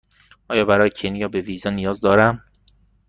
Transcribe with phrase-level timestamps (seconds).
[0.49, 2.43] آیا برای کنیا به ویزا نیاز دارم؟